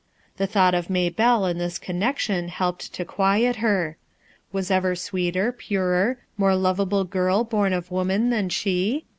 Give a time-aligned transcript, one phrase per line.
[0.37, 3.97] The thought of Maybelle in this connection helped to quiet her.
[4.51, 9.05] Was ever sweeter, purer, more lovable girl born of woman than she?